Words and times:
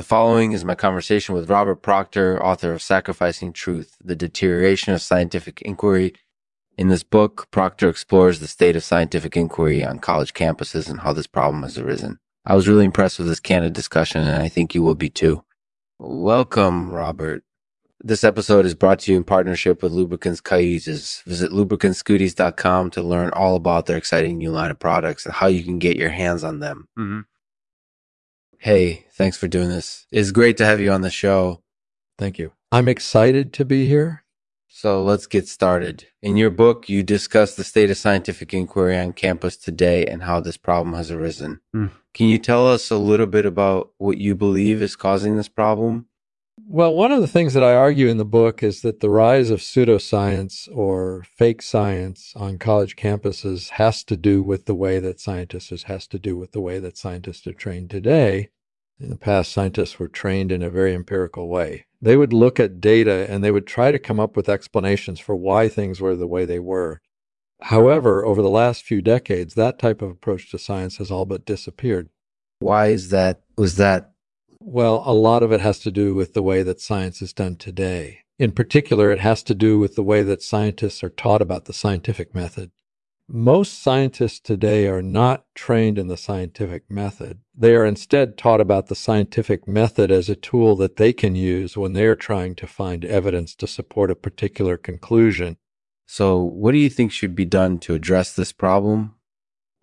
The 0.00 0.06
following 0.06 0.52
is 0.52 0.64
my 0.64 0.74
conversation 0.74 1.34
with 1.34 1.50
Robert 1.50 1.82
Proctor, 1.82 2.42
author 2.42 2.72
of 2.72 2.80
Sacrificing 2.80 3.52
Truth 3.52 3.98
The 4.02 4.16
Deterioration 4.16 4.94
of 4.94 5.02
Scientific 5.02 5.60
Inquiry. 5.60 6.14
In 6.78 6.88
this 6.88 7.02
book, 7.02 7.48
Proctor 7.50 7.90
explores 7.90 8.40
the 8.40 8.48
state 8.48 8.76
of 8.76 8.82
scientific 8.82 9.36
inquiry 9.36 9.84
on 9.84 9.98
college 9.98 10.32
campuses 10.32 10.88
and 10.88 11.00
how 11.00 11.12
this 11.12 11.26
problem 11.26 11.64
has 11.64 11.76
arisen. 11.76 12.18
I 12.46 12.54
was 12.54 12.66
really 12.66 12.86
impressed 12.86 13.18
with 13.18 13.28
this 13.28 13.40
candid 13.40 13.74
discussion, 13.74 14.22
and 14.22 14.42
I 14.42 14.48
think 14.48 14.74
you 14.74 14.82
will 14.82 14.94
be 14.94 15.10
too. 15.10 15.44
Welcome, 15.98 16.90
Robert. 16.90 17.44
This 18.02 18.24
episode 18.24 18.64
is 18.64 18.74
brought 18.74 19.00
to 19.00 19.12
you 19.12 19.18
in 19.18 19.24
partnership 19.24 19.82
with 19.82 19.92
Lubricants 19.92 20.40
Cayuses. 20.40 21.22
Visit 21.26 21.52
lubricantscooties.com 21.52 22.90
to 22.92 23.02
learn 23.02 23.32
all 23.34 23.54
about 23.54 23.84
their 23.84 23.98
exciting 23.98 24.38
new 24.38 24.50
line 24.50 24.70
of 24.70 24.78
products 24.78 25.26
and 25.26 25.34
how 25.34 25.48
you 25.48 25.62
can 25.62 25.78
get 25.78 25.98
your 25.98 26.08
hands 26.08 26.42
on 26.42 26.60
them. 26.60 26.88
Mm-hmm. 26.98 27.20
Hey, 28.62 29.06
thanks 29.12 29.38
for 29.38 29.48
doing 29.48 29.70
this. 29.70 30.06
It's 30.12 30.32
great 30.32 30.58
to 30.58 30.66
have 30.66 30.80
you 30.80 30.92
on 30.92 31.00
the 31.00 31.08
show. 31.08 31.62
Thank 32.18 32.38
you. 32.38 32.52
I'm 32.70 32.88
excited 32.88 33.54
to 33.54 33.64
be 33.64 33.86
here. 33.86 34.24
So 34.68 35.02
let's 35.02 35.26
get 35.26 35.48
started. 35.48 36.08
In 36.20 36.36
your 36.36 36.50
book, 36.50 36.86
you 36.86 37.02
discuss 37.02 37.54
the 37.54 37.64
state 37.64 37.90
of 37.90 37.96
scientific 37.96 38.52
inquiry 38.52 38.98
on 38.98 39.14
campus 39.14 39.56
today 39.56 40.04
and 40.04 40.24
how 40.24 40.40
this 40.40 40.58
problem 40.58 40.94
has 40.94 41.10
arisen. 41.10 41.60
Mm. 41.74 41.90
Can 42.12 42.26
you 42.26 42.36
tell 42.36 42.68
us 42.68 42.90
a 42.90 42.98
little 42.98 43.26
bit 43.26 43.46
about 43.46 43.92
what 43.96 44.18
you 44.18 44.34
believe 44.34 44.82
is 44.82 44.94
causing 44.94 45.38
this 45.38 45.48
problem? 45.48 46.09
Well, 46.66 46.94
one 46.94 47.12
of 47.12 47.20
the 47.20 47.28
things 47.28 47.54
that 47.54 47.62
I 47.62 47.74
argue 47.74 48.08
in 48.08 48.16
the 48.16 48.24
book 48.24 48.62
is 48.62 48.82
that 48.82 49.00
the 49.00 49.10
rise 49.10 49.50
of 49.50 49.60
pseudoscience 49.60 50.68
or 50.72 51.24
fake 51.36 51.62
science 51.62 52.32
on 52.36 52.58
college 52.58 52.96
campuses 52.96 53.70
has 53.70 54.04
to 54.04 54.16
do 54.16 54.42
with 54.42 54.66
the 54.66 54.74
way 54.74 54.98
that 54.98 55.20
scientists 55.20 55.84
has 55.84 56.06
to 56.08 56.18
do 56.18 56.36
with 56.36 56.52
the 56.52 56.60
way 56.60 56.78
that 56.78 56.96
scientists 56.96 57.46
are 57.46 57.52
trained 57.52 57.90
today. 57.90 58.50
In 58.98 59.10
the 59.10 59.16
past, 59.16 59.52
scientists 59.52 59.98
were 59.98 60.08
trained 60.08 60.52
in 60.52 60.62
a 60.62 60.70
very 60.70 60.94
empirical 60.94 61.48
way. 61.48 61.86
They 62.02 62.16
would 62.16 62.32
look 62.32 62.60
at 62.60 62.80
data 62.80 63.26
and 63.30 63.42
they 63.42 63.50
would 63.50 63.66
try 63.66 63.92
to 63.92 63.98
come 63.98 64.20
up 64.20 64.36
with 64.36 64.48
explanations 64.48 65.20
for 65.20 65.34
why 65.34 65.68
things 65.68 66.00
were 66.00 66.16
the 66.16 66.26
way 66.26 66.44
they 66.44 66.58
were. 66.58 67.00
However, 67.62 68.24
over 68.24 68.42
the 68.42 68.48
last 68.48 68.82
few 68.82 69.02
decades, 69.02 69.54
that 69.54 69.78
type 69.78 70.02
of 70.02 70.10
approach 70.10 70.50
to 70.50 70.58
science 70.58 70.96
has 70.98 71.10
all 71.10 71.24
but 71.24 71.44
disappeared. 71.44 72.08
Why 72.60 72.88
is 72.88 73.08
that? 73.10 73.40
Was 73.56 73.76
that 73.76 74.09
well, 74.60 75.02
a 75.06 75.12
lot 75.12 75.42
of 75.42 75.52
it 75.52 75.60
has 75.60 75.78
to 75.80 75.90
do 75.90 76.14
with 76.14 76.34
the 76.34 76.42
way 76.42 76.62
that 76.62 76.80
science 76.80 77.22
is 77.22 77.32
done 77.32 77.56
today. 77.56 78.20
In 78.38 78.52
particular, 78.52 79.10
it 79.10 79.20
has 79.20 79.42
to 79.44 79.54
do 79.54 79.78
with 79.78 79.96
the 79.96 80.02
way 80.02 80.22
that 80.22 80.42
scientists 80.42 81.02
are 81.02 81.10
taught 81.10 81.42
about 81.42 81.64
the 81.64 81.72
scientific 81.72 82.34
method. 82.34 82.70
Most 83.28 83.80
scientists 83.80 84.40
today 84.40 84.88
are 84.88 85.02
not 85.02 85.44
trained 85.54 85.98
in 85.98 86.08
the 86.08 86.16
scientific 86.16 86.90
method. 86.90 87.38
They 87.56 87.76
are 87.76 87.86
instead 87.86 88.36
taught 88.36 88.60
about 88.60 88.88
the 88.88 88.96
scientific 88.96 89.68
method 89.68 90.10
as 90.10 90.28
a 90.28 90.34
tool 90.34 90.74
that 90.76 90.96
they 90.96 91.12
can 91.12 91.36
use 91.36 91.76
when 91.76 91.92
they 91.92 92.06
are 92.06 92.16
trying 92.16 92.56
to 92.56 92.66
find 92.66 93.04
evidence 93.04 93.54
to 93.56 93.66
support 93.68 94.10
a 94.10 94.16
particular 94.16 94.76
conclusion. 94.76 95.58
So, 96.06 96.42
what 96.42 96.72
do 96.72 96.78
you 96.78 96.90
think 96.90 97.12
should 97.12 97.36
be 97.36 97.44
done 97.44 97.78
to 97.80 97.94
address 97.94 98.32
this 98.32 98.50
problem? 98.52 99.14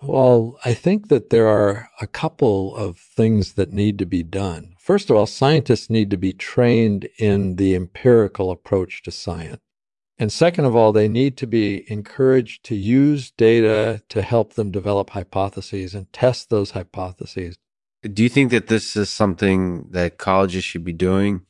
Well, 0.01 0.59
I 0.63 0.73
think 0.73 1.07
that 1.07 1.31
there 1.31 1.47
are 1.47 1.89
a 1.99 2.07
couple 2.07 2.75
of 2.75 2.97
things 2.97 3.53
that 3.53 3.73
need 3.73 3.97
to 3.99 4.05
be 4.05 4.21
done. 4.21 4.75
First 4.79 5.09
of 5.09 5.15
all, 5.15 5.25
scientists 5.25 5.89
need 5.89 6.11
to 6.11 6.17
be 6.17 6.33
trained 6.33 7.09
in 7.17 7.55
the 7.55 7.75
empirical 7.75 8.51
approach 8.51 9.01
to 9.03 9.11
science. 9.11 9.59
And 10.19 10.31
second 10.31 10.65
of 10.65 10.75
all, 10.75 10.91
they 10.91 11.07
need 11.07 11.35
to 11.37 11.47
be 11.47 11.89
encouraged 11.91 12.63
to 12.65 12.75
use 12.75 13.31
data 13.31 14.01
to 14.09 14.21
help 14.21 14.53
them 14.53 14.71
develop 14.71 15.11
hypotheses 15.11 15.93
and 15.93 16.11
test 16.13 16.49
those 16.49 16.71
hypotheses. 16.71 17.57
Do 18.01 18.23
you 18.23 18.29
think 18.29 18.51
that 18.51 18.67
this 18.67 18.95
is 18.95 19.09
something 19.09 19.89
that 19.91 20.17
colleges 20.17 20.63
should 20.63 20.83
be 20.83 20.93
doing? 20.93 21.41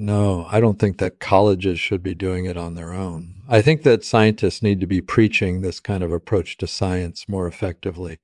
No, 0.00 0.46
I 0.48 0.60
don't 0.60 0.78
think 0.78 0.98
that 0.98 1.18
colleges 1.18 1.80
should 1.80 2.04
be 2.04 2.14
doing 2.14 2.44
it 2.44 2.56
on 2.56 2.76
their 2.76 2.92
own. 2.92 3.42
I 3.48 3.60
think 3.60 3.82
that 3.82 4.04
scientists 4.04 4.62
need 4.62 4.78
to 4.78 4.86
be 4.86 5.00
preaching 5.00 5.60
this 5.60 5.80
kind 5.80 6.04
of 6.04 6.12
approach 6.12 6.56
to 6.58 6.68
science 6.68 7.28
more 7.28 7.48
effectively. 7.48 8.20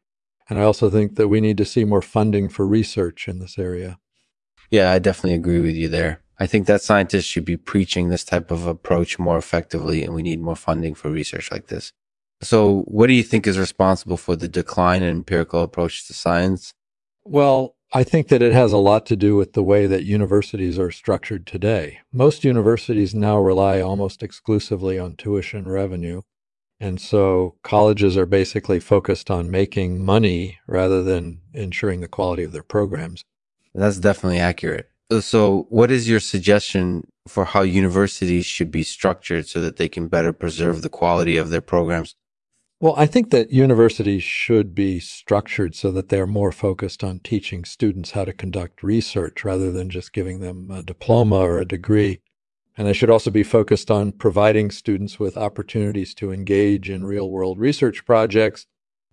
And 0.49 0.57
I 0.57 0.63
also 0.63 0.89
think 0.89 1.17
that 1.17 1.27
we 1.27 1.41
need 1.41 1.57
to 1.57 1.65
see 1.65 1.85
more 1.85 2.01
funding 2.01 2.49
for 2.49 2.65
research 2.65 3.27
in 3.27 3.41
this 3.41 3.59
area. 3.59 3.99
Yeah, 4.71 4.93
I 4.93 5.01
definitely 5.01 5.35
agree 5.35 5.59
with 5.59 5.75
you 5.75 5.89
there. 5.89 6.21
I 6.39 6.47
think 6.47 6.69
that 6.69 6.81
scientists 6.81 7.25
should 7.25 7.45
be 7.45 7.57
preaching 7.57 8.09
this 8.09 8.23
type 8.23 8.53
of 8.53 8.69
approach 8.69 9.19
more 9.19 9.37
effectively, 9.37 10.05
and 10.05 10.15
we 10.15 10.23
need 10.23 10.41
more 10.41 10.55
funding 10.55 10.95
for 10.95 11.11
research 11.11 11.51
like 11.51 11.67
this. 11.67 11.93
So, 12.41 12.83
what 12.83 13.09
do 13.09 13.15
you 13.15 13.25
think 13.25 13.49
is 13.49 13.59
responsible 13.59 14.17
for 14.17 14.37
the 14.37 14.49
decline 14.49 15.03
in 15.03 15.09
empirical 15.09 15.63
approach 15.63 16.07
to 16.07 16.15
science? 16.15 16.73
Well, 17.25 17.75
I 17.97 18.03
think 18.03 18.27
that 18.27 18.43
it 18.43 18.53
has 18.53 18.73
a 18.73 18.79
lot 18.79 19.07
to 19.07 19.15
do 19.15 19.37
with 19.37 19.53
the 19.53 19.63
way 19.63 19.87
that 19.87 20.03
universities 20.03 20.81
are 20.81 20.91
structured 20.91 21.47
today. 21.47 22.01
Most 22.13 22.43
universities 22.43 23.15
now 23.15 23.39
rely 23.39 23.81
almost 23.81 24.21
exclusively 24.21 24.99
on 24.99 25.15
tuition 25.15 25.69
revenue. 25.69 26.23
And 26.81 27.01
so 27.01 27.55
colleges 27.63 28.17
are 28.17 28.27
basically 28.27 28.81
focused 28.81 29.31
on 29.31 29.49
making 29.49 30.05
money 30.05 30.59
rather 30.67 31.05
than 31.05 31.43
ensuring 31.53 32.01
the 32.01 32.09
quality 32.09 32.43
of 32.43 32.51
their 32.51 32.65
programs. 32.65 33.23
That's 33.73 33.99
definitely 33.99 34.41
accurate. 34.41 34.91
Uh, 35.09 35.21
so, 35.21 35.67
what 35.69 35.93
is 35.93 36.09
your 36.09 36.19
suggestion 36.19 37.07
for 37.29 37.45
how 37.45 37.63
universities 37.63 38.45
should 38.45 38.73
be 38.73 38.83
structured 38.83 39.47
so 39.47 39.61
that 39.61 39.77
they 39.77 39.89
can 39.89 40.09
better 40.09 40.33
preserve 40.33 40.83
the 40.83 40.89
quality 40.89 41.37
of 41.37 41.51
their 41.51 41.61
programs? 41.61 42.17
Well, 42.85 42.93
I 42.99 43.07
think 43.07 43.31
that 43.31 43.51
universities 43.51 44.23
should 44.23 44.75
be 44.75 45.01
structured 45.01 45.75
so 45.75 45.91
that 45.93 46.11
they're 46.11 46.27
more 46.27 46.53
focused 46.53 47.03
on 47.03 47.21
teaching 47.21 47.65
students 47.65 48.11
how 48.11 48.27
to 48.27 48.33
conduct 48.35 48.83
research 48.83 49.43
rather 49.43 49.73
than 49.73 49.89
just 49.89 50.13
giving 50.13 50.41
them 50.41 50.71
a 50.71 50.83
diploma 50.83 51.37
or 51.37 51.59
a 51.59 51.65
degree. 51.65 52.21
And 52.77 52.87
they 52.87 52.93
should 52.93 53.09
also 53.09 53.31
be 53.31 53.43
focused 53.43 53.91
on 53.91 54.13
providing 54.13 54.71
students 54.71 55.19
with 55.19 55.39
opportunities 55.39 56.13
to 56.17 56.31
engage 56.31 56.91
in 56.91 57.07
real 57.07 57.31
world 57.31 57.59
research 57.59 58.05
projects. 58.05 58.67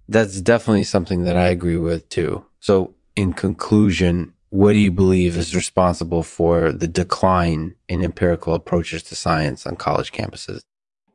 That's 0.06 0.42
definitely 0.42 0.84
something 0.84 1.24
that 1.24 1.38
I 1.38 1.48
agree 1.48 1.78
with 1.78 2.10
too. 2.10 2.46
So, 2.60 2.94
in 3.16 3.32
conclusion, 3.32 4.34
what 4.50 4.74
do 4.74 4.80
you 4.80 4.92
believe 4.92 5.38
is 5.38 5.56
responsible 5.56 6.24
for 6.24 6.74
the 6.74 6.90
decline 6.90 7.76
in 7.88 8.04
empirical 8.04 8.54
approaches 8.54 9.02
to 9.04 9.16
science 9.16 9.66
on 9.66 9.78
college 9.78 10.12
campuses? 10.12 10.60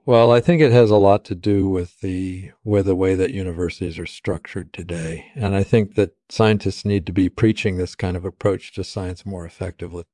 Well, 0.06 0.30
I 0.30 0.40
think 0.40 0.62
it 0.62 0.70
has 0.70 0.92
a 0.92 0.96
lot 0.96 1.24
to 1.24 1.34
do 1.34 1.68
with 1.68 2.00
the 2.00 2.52
with 2.62 2.86
the 2.86 2.94
way 2.94 3.16
that 3.16 3.34
universities 3.34 3.98
are 3.98 4.06
structured 4.06 4.72
today. 4.72 5.32
And 5.34 5.56
I 5.56 5.64
think 5.64 5.96
that 5.96 6.14
scientists 6.28 6.84
need 6.84 7.06
to 7.06 7.12
be 7.12 7.28
preaching 7.28 7.76
this 7.76 7.96
kind 7.96 8.16
of 8.16 8.24
approach 8.24 8.72
to 8.74 8.84
science 8.84 9.26
more 9.26 9.44
effectively. 9.44 10.04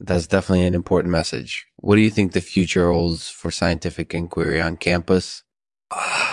That's 0.00 0.26
definitely 0.26 0.64
an 0.64 0.74
important 0.74 1.12
message. 1.12 1.66
What 1.76 1.96
do 1.96 2.00
you 2.00 2.08
think 2.08 2.32
the 2.32 2.40
future 2.40 2.90
holds 2.90 3.28
for 3.28 3.50
scientific 3.50 4.14
inquiry 4.14 4.58
on 4.58 4.78
campus? 4.78 5.42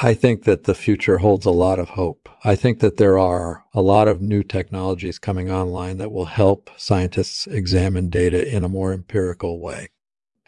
I 0.01 0.13
think 0.13 0.45
that 0.45 0.63
the 0.63 0.73
future 0.73 1.17
holds 1.17 1.45
a 1.45 1.51
lot 1.51 1.77
of 1.77 1.89
hope. 1.89 2.29
I 2.45 2.55
think 2.55 2.79
that 2.79 2.95
there 2.95 3.19
are 3.19 3.65
a 3.73 3.81
lot 3.81 4.07
of 4.07 4.21
new 4.21 4.43
technologies 4.43 5.19
coming 5.19 5.51
online 5.51 5.97
that 5.97 6.13
will 6.13 6.25
help 6.25 6.69
scientists 6.77 7.47
examine 7.47 8.09
data 8.09 8.47
in 8.47 8.63
a 8.63 8.69
more 8.69 8.93
empirical 8.93 9.59
way. 9.59 9.89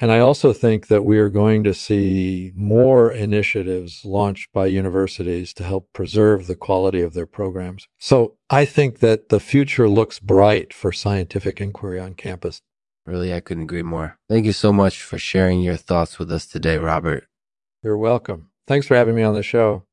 And 0.01 0.11
I 0.11 0.17
also 0.17 0.51
think 0.51 0.87
that 0.87 1.05
we 1.05 1.19
are 1.19 1.29
going 1.29 1.63
to 1.63 1.75
see 1.75 2.51
more 2.55 3.11
initiatives 3.11 4.03
launched 4.03 4.51
by 4.51 4.65
universities 4.65 5.53
to 5.53 5.63
help 5.63 5.93
preserve 5.93 6.47
the 6.47 6.55
quality 6.55 7.01
of 7.01 7.13
their 7.13 7.27
programs. 7.27 7.87
So 7.99 8.35
I 8.49 8.65
think 8.65 8.97
that 8.99 9.29
the 9.29 9.39
future 9.39 9.87
looks 9.87 10.17
bright 10.17 10.73
for 10.73 10.91
scientific 10.91 11.61
inquiry 11.61 11.99
on 11.99 12.15
campus. 12.15 12.61
Really, 13.05 13.31
I 13.31 13.41
couldn't 13.41 13.63
agree 13.63 13.83
more. 13.83 14.17
Thank 14.27 14.47
you 14.47 14.53
so 14.53 14.73
much 14.73 15.03
for 15.03 15.19
sharing 15.19 15.61
your 15.61 15.77
thoughts 15.77 16.17
with 16.17 16.31
us 16.31 16.47
today, 16.47 16.79
Robert. 16.79 17.27
You're 17.83 17.97
welcome. 17.97 18.49
Thanks 18.67 18.87
for 18.87 18.95
having 18.95 19.15
me 19.15 19.21
on 19.21 19.35
the 19.35 19.43
show. 19.43 19.83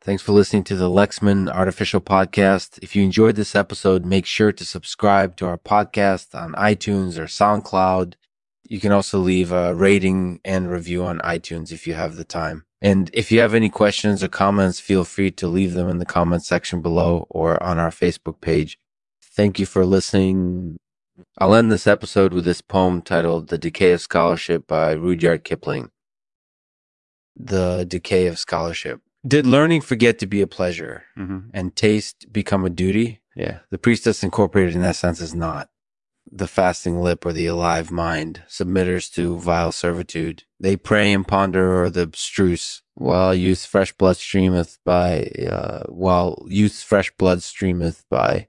Thanks 0.00 0.22
for 0.22 0.32
listening 0.32 0.64
to 0.64 0.76
the 0.76 0.90
Lexman 0.90 1.48
Artificial 1.48 2.00
Podcast. 2.00 2.80
If 2.82 2.96
you 2.96 3.04
enjoyed 3.04 3.36
this 3.36 3.54
episode, 3.54 4.04
make 4.04 4.26
sure 4.26 4.50
to 4.50 4.64
subscribe 4.64 5.36
to 5.36 5.46
our 5.46 5.58
podcast 5.58 6.34
on 6.34 6.54
iTunes 6.54 7.18
or 7.18 7.24
SoundCloud. 7.24 8.14
You 8.68 8.80
can 8.80 8.92
also 8.92 9.18
leave 9.18 9.52
a 9.52 9.74
rating 9.74 10.40
and 10.44 10.70
review 10.70 11.04
on 11.04 11.18
iTunes 11.20 11.70
if 11.70 11.86
you 11.86 11.94
have 11.94 12.16
the 12.16 12.24
time. 12.24 12.64
And 12.80 13.10
if 13.12 13.30
you 13.32 13.40
have 13.40 13.54
any 13.54 13.68
questions 13.70 14.22
or 14.22 14.28
comments, 14.28 14.80
feel 14.80 15.04
free 15.04 15.30
to 15.32 15.48
leave 15.48 15.74
them 15.74 15.88
in 15.88 15.98
the 15.98 16.04
comment 16.06 16.44
section 16.44 16.80
below 16.82 17.26
or 17.30 17.62
on 17.62 17.78
our 17.78 17.90
Facebook 17.90 18.40
page. 18.40 18.78
Thank 19.22 19.58
you 19.58 19.66
for 19.66 19.84
listening. 19.84 20.76
I'll 21.38 21.54
end 21.54 21.70
this 21.70 21.86
episode 21.86 22.32
with 22.32 22.44
this 22.44 22.60
poem 22.60 23.00
titled 23.02 23.48
The 23.48 23.58
Decay 23.58 23.92
of 23.92 24.00
Scholarship 24.00 24.66
by 24.66 24.92
Rudyard 24.92 25.44
Kipling. 25.44 25.90
The 27.36 27.84
Decay 27.88 28.26
of 28.26 28.38
Scholarship. 28.38 29.00
Did 29.26 29.46
learning 29.46 29.80
forget 29.80 30.18
to 30.18 30.26
be 30.26 30.40
a 30.42 30.46
pleasure 30.46 31.04
Mm-hmm. 31.18 31.48
and 31.54 31.74
taste 31.74 32.32
become 32.32 32.64
a 32.64 32.70
duty? 32.70 33.20
Yeah. 33.34 33.60
The 33.70 33.78
priestess 33.78 34.22
incorporated 34.22 34.74
in 34.74 34.82
that 34.82 34.96
sense 34.96 35.20
is 35.20 35.34
not. 35.34 35.68
The 36.36 36.48
fasting 36.48 37.00
lip 37.00 37.24
or 37.24 37.32
the 37.32 37.46
alive 37.46 37.92
mind, 37.92 38.42
submitters 38.48 39.08
to 39.14 39.38
vile 39.38 39.70
servitude. 39.70 40.42
They 40.58 40.76
pray 40.76 41.12
and 41.12 41.24
ponder 41.24 41.84
o'er 41.84 41.90
the 41.90 42.02
abstruse, 42.02 42.82
while 42.94 43.32
youth's 43.32 43.66
fresh 43.66 43.92
blood 43.92 44.16
streameth 44.16 44.78
by, 44.84 45.30
uh, 45.48 45.84
while 45.88 46.44
youth's 46.48 46.82
fresh 46.82 47.12
blood 47.16 47.38
streameth 47.38 48.02
by. 48.10 48.48